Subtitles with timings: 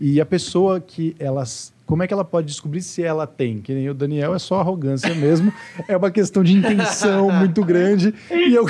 [0.00, 3.60] E a pessoa que elas como é que ela pode descobrir se ela tem?
[3.60, 5.52] Que nem o Daniel é só arrogância mesmo,
[5.86, 8.64] é uma questão de intenção muito grande e eu,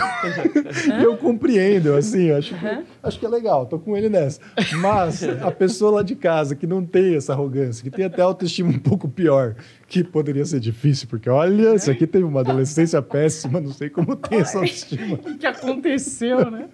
[1.01, 4.41] eu compreendo, assim, acho que, acho que é legal, tô com ele nessa.
[4.79, 8.71] Mas a pessoa lá de casa que não tem essa arrogância, que tem até autoestima
[8.71, 9.55] um pouco pior,
[9.87, 14.17] que poderia ser difícil, porque olha, isso aqui teve uma adolescência péssima, não sei como
[14.17, 15.19] tem essa autoestima.
[15.25, 16.69] O que aconteceu, né?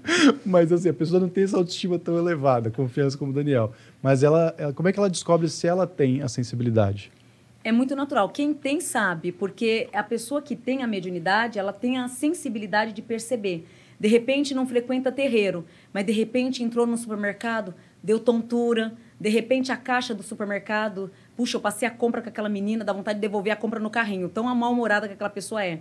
[0.45, 3.73] Mas assim, a pessoa não tem essa autoestima tão elevada, confiança como o Daniel.
[4.03, 7.11] Mas ela, ela, como é que ela descobre se ela tem a sensibilidade?
[7.63, 8.29] É muito natural.
[8.31, 13.03] Quem tem sabe, porque a pessoa que tem a mediunidade, ela tem a sensibilidade de
[13.03, 13.67] perceber.
[13.99, 19.71] De repente não frequenta terreiro, mas de repente entrou no supermercado, deu tontura, de repente
[19.71, 21.11] a caixa do supermercado,
[21.41, 23.89] puxa, eu passei a compra com aquela menina, dá vontade de devolver a compra no
[23.89, 25.77] carrinho, tão mal-humorada que aquela pessoa é.
[25.77, 25.81] Uhum.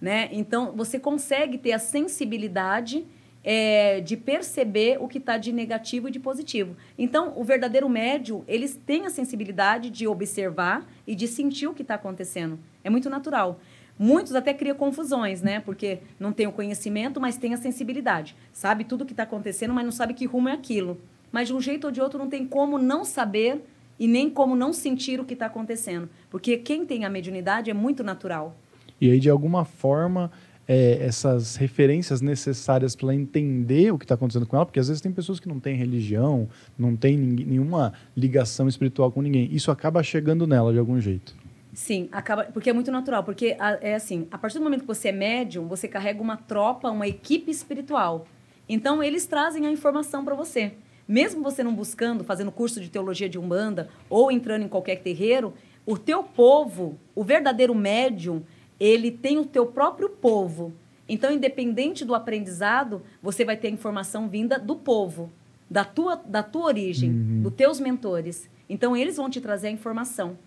[0.00, 0.28] Né?
[0.30, 3.04] Então, você consegue ter a sensibilidade
[3.42, 6.76] é, de perceber o que está de negativo e de positivo.
[6.96, 11.82] Então, o verdadeiro médio, eles têm a sensibilidade de observar e de sentir o que
[11.82, 12.56] está acontecendo.
[12.84, 13.58] É muito natural.
[13.98, 15.58] Muitos até criam confusões, né?
[15.58, 18.36] Porque não tem o conhecimento, mas tem a sensibilidade.
[18.52, 21.00] Sabe tudo o que está acontecendo, mas não sabe que rumo é aquilo.
[21.32, 23.60] Mas de um jeito ou de outro não tem como não saber
[24.00, 26.08] e nem como não sentir o que está acontecendo.
[26.30, 28.56] Porque quem tem a mediunidade é muito natural.
[28.98, 30.30] E aí, de alguma forma,
[30.66, 35.02] é, essas referências necessárias para entender o que está acontecendo com ela, porque às vezes
[35.02, 39.50] tem pessoas que não têm religião, não têm nenhuma ligação espiritual com ninguém.
[39.52, 41.36] Isso acaba chegando nela de algum jeito.
[41.74, 43.22] Sim, acaba, porque é muito natural.
[43.22, 46.90] Porque é assim, a partir do momento que você é médium, você carrega uma tropa,
[46.90, 48.26] uma equipe espiritual.
[48.66, 50.72] Então, eles trazem a informação para você.
[51.10, 55.52] Mesmo você não buscando, fazendo curso de teologia de Umbanda ou entrando em qualquer terreiro,
[55.84, 58.44] o teu povo, o verdadeiro médium,
[58.78, 60.72] ele tem o teu próprio povo.
[61.08, 65.32] Então, independente do aprendizado, você vai ter a informação vinda do povo,
[65.68, 67.42] da tua, da tua origem, uhum.
[67.42, 68.48] dos teus mentores.
[68.68, 70.38] Então, eles vão te trazer a informação.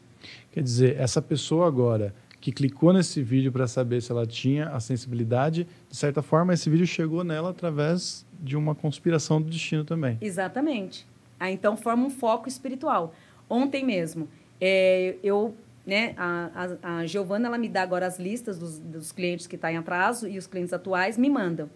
[0.49, 4.79] Quer dizer, essa pessoa agora que clicou nesse vídeo para saber se ela tinha a
[4.81, 10.17] sensibilidade, de certa forma, esse vídeo chegou nela através de uma conspiração do destino também.
[10.19, 11.07] Exatamente.
[11.39, 13.15] Ah, então, forma um foco espiritual.
[13.49, 14.27] Ontem mesmo,
[14.59, 15.55] é, eu
[15.85, 16.13] né?
[16.17, 16.49] A,
[16.81, 19.73] a, a Giovana ela me dá agora as listas dos, dos clientes que estão tá
[19.73, 21.69] em atraso e os clientes atuais me mandam.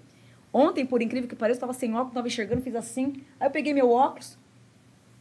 [0.52, 3.22] Ontem, por incrível que pareça, eu estava sem óculos, estava enxergando, fiz assim.
[3.40, 4.38] Aí eu peguei meu óculos.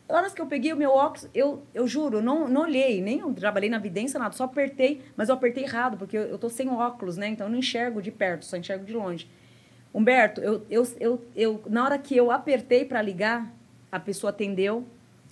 [0.09, 3.34] Horas que eu peguei o meu óculos, eu, eu juro, não, não olhei, nem eu
[3.34, 6.69] trabalhei na vidência, nada, só apertei, mas eu apertei errado, porque eu, eu tô sem
[6.69, 7.28] óculos, né?
[7.28, 9.28] Então eu não enxergo de perto, só enxergo de longe.
[9.93, 13.53] Humberto, eu, eu, eu, eu na hora que eu apertei para ligar,
[13.91, 14.84] a pessoa atendeu,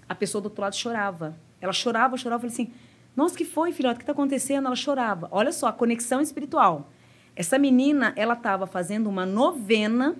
[0.08, 1.36] a pessoa do outro lado chorava.
[1.60, 2.74] Ela chorava, chorava, eu falei assim:
[3.16, 3.94] nossa, que foi, filhote?
[3.94, 4.66] O que está acontecendo?
[4.66, 5.28] Ela chorava.
[5.30, 6.90] Olha só, a conexão espiritual.
[7.36, 10.16] Essa menina, ela estava fazendo uma novena.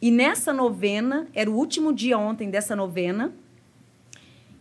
[0.00, 3.32] E nessa novena, era o último dia ontem dessa novena.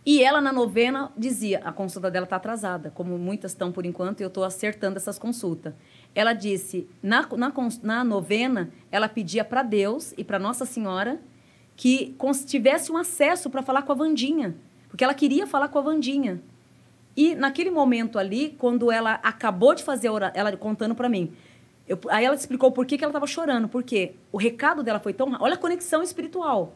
[0.05, 4.21] E ela, na novena, dizia: a consulta dela está atrasada, como muitas estão por enquanto,
[4.21, 5.73] e eu estou acertando essas consultas.
[6.15, 7.53] Ela disse: na, na,
[7.83, 11.19] na novena, ela pedia para Deus e para Nossa Senhora
[11.75, 12.15] que
[12.47, 14.55] tivesse um acesso para falar com a Vandinha.
[14.89, 16.41] Porque ela queria falar com a Vandinha.
[17.15, 21.33] E naquele momento ali, quando ela acabou de fazer a oração, ela contando para mim,
[21.87, 25.13] eu, aí ela explicou por que, que ela estava chorando, porque o recado dela foi
[25.13, 25.35] tão.
[25.39, 26.75] Olha a conexão espiritual.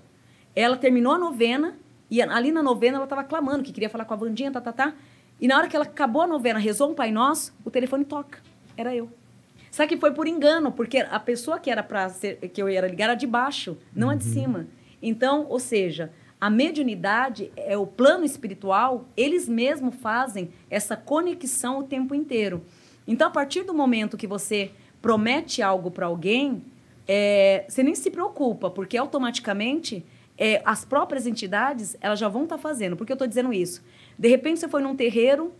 [0.56, 1.78] Ela terminou a novena,
[2.10, 4.72] e ali na novena ela estava clamando que queria falar com a Vandinha, tá, tá,
[4.72, 4.94] tá.
[5.40, 8.40] E na hora que ela acabou a novena, rezou um Pai Nosso, o telefone toca.
[8.78, 9.10] Era eu.
[9.72, 12.10] Só que foi por engano, porque a pessoa que era para
[12.54, 14.14] que eu ia ligar era de baixo, não uhum.
[14.14, 14.34] a de uhum.
[14.34, 14.68] cima.
[15.02, 21.84] Então, ou seja, a mediunidade, é o plano espiritual, eles mesmos fazem essa conexão o
[21.84, 22.64] tempo inteiro.
[23.08, 24.72] Então, a partir do momento que você
[25.02, 26.64] promete algo para alguém,
[27.08, 30.06] é, você nem se preocupa, porque automaticamente
[30.38, 32.96] é, as próprias entidades elas já vão estar tá fazendo.
[32.96, 33.84] Por que eu estou dizendo isso?
[34.18, 35.52] De repente você foi num terreiro.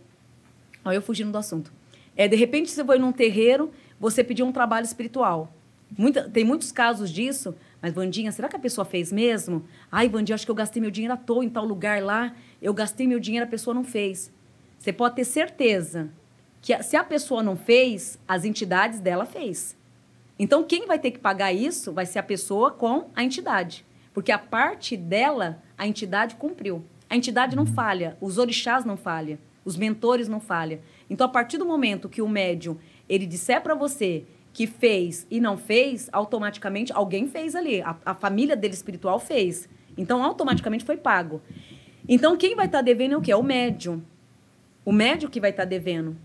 [0.84, 1.72] Olha, eu fugindo do assunto.
[2.16, 5.52] É, de repente você foi num terreiro, você pediu um trabalho espiritual.
[5.96, 9.64] Muita, tem muitos casos disso mas, Vandinha, será que a pessoa fez mesmo?
[9.90, 12.32] Ai, Vandinha, acho que eu gastei meu dinheiro à toa em tal lugar lá.
[12.62, 14.32] Eu gastei meu dinheiro, a pessoa não fez.
[14.78, 16.08] Você pode ter certeza
[16.62, 19.76] que se a pessoa não fez, as entidades dela fez.
[20.38, 23.84] Então, quem vai ter que pagar isso vai ser a pessoa com a entidade.
[24.14, 26.84] Porque a parte dela, a entidade cumpriu.
[27.10, 30.80] A entidade não falha, os orixás não falham, os mentores não falham.
[31.10, 35.40] Então, a partir do momento que o médium ele disser para você que fez e
[35.40, 37.82] não fez, automaticamente alguém fez ali.
[37.82, 39.68] A, a família dele espiritual fez.
[39.96, 41.42] Então, automaticamente foi pago.
[42.08, 43.32] Então, quem vai estar tá devendo é o quê?
[43.32, 44.02] É o médium.
[44.84, 46.16] O médium que vai estar tá devendo.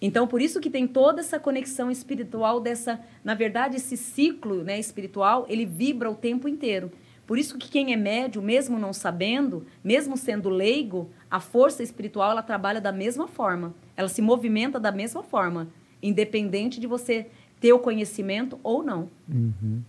[0.00, 3.00] Então, por isso que tem toda essa conexão espiritual dessa...
[3.22, 6.90] Na verdade, esse ciclo né, espiritual, ele vibra o tempo inteiro.
[7.26, 12.32] Por isso que quem é médio, mesmo não sabendo, mesmo sendo leigo, a força espiritual
[12.32, 13.72] ela trabalha da mesma forma.
[13.96, 15.68] Ela se movimenta da mesma forma,
[16.02, 17.28] independente de você
[17.60, 19.08] ter o conhecimento ou não.
[19.28, 19.82] Uhum.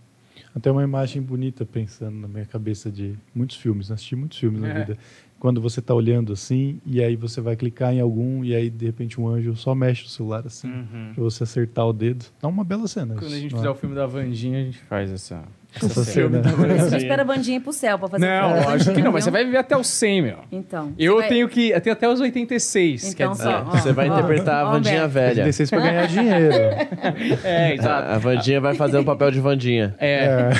[0.54, 3.94] Até uma imagem bonita pensando na minha cabeça de muitos filmes, né?
[3.94, 4.78] assisti muitos filmes na É.
[4.80, 4.98] vida.
[5.40, 8.84] Quando você está olhando assim, e aí você vai clicar em algum, e aí de
[8.86, 11.12] repente um anjo só mexe o celular assim, Uhum.
[11.14, 12.26] pra você acertar o dedo.
[12.40, 13.14] Dá uma bela cena.
[13.14, 13.70] Quando a gente não fizer é?
[13.70, 15.42] o filme da Vandinha, a gente faz essa.
[15.74, 16.40] Essa cena.
[16.40, 18.66] A gente espera a bandinha ir pro céu pra fazer Não, o filme.
[18.66, 20.36] lógico que não, mas você vai viver até os 100, meu.
[20.50, 20.92] Então.
[20.98, 21.70] Eu vai- tenho que.
[21.70, 23.44] Eu tenho até os 86, quer Então, dizer.
[23.44, 25.12] só, É, ó, você vai ó, interpretar a ó, Vandinha Humberto.
[25.14, 25.32] velha.
[25.44, 26.54] 36 pra ganhar dinheiro.
[27.44, 28.10] É, exato.
[28.10, 29.94] A, a Vandinha vai fazer o papel de Vandinha.
[29.98, 30.50] É.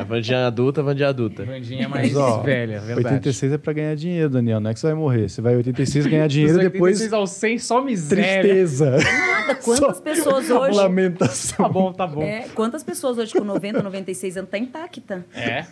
[0.00, 1.44] É, Vandinha adulta, Vandinha adulta.
[1.44, 3.06] Vandinha é mais Mas, ó, velha, é verdade.
[3.14, 4.60] 86 é pra ganhar dinheiro, Daniel.
[4.60, 5.28] Não é que você vai morrer.
[5.28, 8.40] Você vai 86 ganhar dinheiro Dos e depois 86 aos 100, só miséria.
[8.40, 8.96] tristeza.
[9.52, 10.76] Nada, quantas pessoas hoje.
[10.78, 11.56] Lamentação.
[11.56, 12.22] Tá bom, tá bom.
[12.22, 15.24] É, quantas pessoas hoje com 90, 96 anos tá intacta?
[15.34, 15.66] É.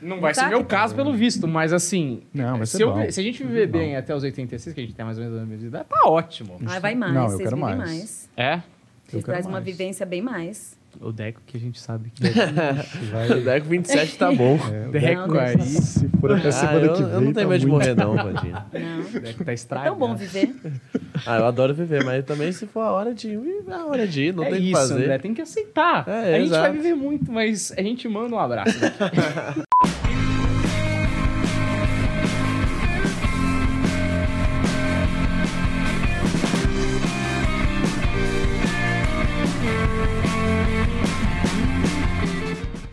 [0.00, 2.22] Não vai ser meu caso, pelo visto, mas assim.
[2.34, 3.10] Não, vai se, ser eu- bom.
[3.10, 5.40] se a gente viver bem até os 86, que a gente tem mais ou menos
[5.40, 6.58] a mesma idade, tá ótimo.
[6.66, 7.90] Ai, vai mais, Não, eu vocês quero vivem mais.
[7.90, 8.30] mais.
[8.36, 8.56] É?
[8.56, 8.64] Vocês
[9.24, 10.76] quero trazem uma vivência bem mais.
[11.00, 12.22] O Deco que a gente sabe que
[13.10, 14.58] Vai, O Deco 27 tá bom.
[14.72, 15.58] é, o Deco Não, aí.
[15.60, 17.12] Se for até Ah, semana eu, que vem.
[17.12, 18.66] eu não tenho tá medo de morrer, não, Vandinha.
[18.72, 19.00] Não.
[19.00, 19.90] O Deco tá É estragado.
[19.96, 20.54] tão bom viver.
[21.26, 24.06] Ah, eu adoro viver, mas também se for a hora de ir, é a hora
[24.06, 24.94] de ir, não é tem o que fazer.
[24.94, 26.06] André, tem que aceitar.
[26.08, 28.78] É, a gente vai viver muito, mas a gente manda um abraço.